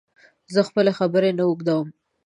زه 0.53 0.59
خپلي 0.69 0.91
خبري 0.99 1.31
نه 1.37 1.43
اوږدوم 1.47 1.87